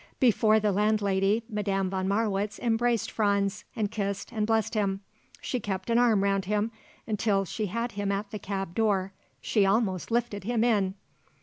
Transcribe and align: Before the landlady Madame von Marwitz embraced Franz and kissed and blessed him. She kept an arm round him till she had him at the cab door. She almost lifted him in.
Before 0.19 0.59
the 0.59 0.71
landlady 0.71 1.43
Madame 1.47 1.91
von 1.91 2.07
Marwitz 2.07 2.57
embraced 2.57 3.11
Franz 3.11 3.65
and 3.75 3.91
kissed 3.91 4.31
and 4.33 4.47
blessed 4.47 4.73
him. 4.73 5.01
She 5.41 5.59
kept 5.59 5.91
an 5.91 5.99
arm 5.99 6.23
round 6.23 6.45
him 6.45 6.71
till 7.17 7.45
she 7.45 7.67
had 7.67 7.91
him 7.91 8.11
at 8.11 8.31
the 8.31 8.39
cab 8.39 8.73
door. 8.73 9.13
She 9.41 9.63
almost 9.63 10.09
lifted 10.09 10.43
him 10.43 10.63
in. 10.63 10.95